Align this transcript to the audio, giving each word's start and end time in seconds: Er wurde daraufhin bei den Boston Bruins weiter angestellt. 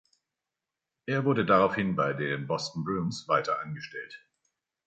Er 1.05 1.25
wurde 1.25 1.45
daraufhin 1.45 1.95
bei 1.95 2.13
den 2.13 2.47
Boston 2.47 2.83
Bruins 2.83 3.27
weiter 3.27 3.59
angestellt. 3.61 4.25